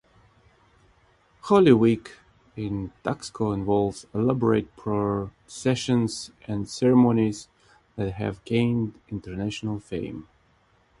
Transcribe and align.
Holy 1.41 1.73
Week 1.73 2.13
in 2.55 2.91
Taxco 3.03 3.51
involves 3.51 4.07
elaborate 4.15 4.75
processions 4.75 6.31
and 6.47 6.67
ceremonies 6.67 7.47
that 7.97 8.13
have 8.13 8.43
gained 8.43 8.99
international 9.09 9.79
fame. 9.79 10.27